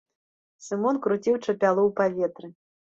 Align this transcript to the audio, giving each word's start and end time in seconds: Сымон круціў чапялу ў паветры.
Сымон 0.69 0.95
круціў 1.05 1.35
чапялу 1.45 1.81
ў 1.87 1.91
паветры. 2.03 2.47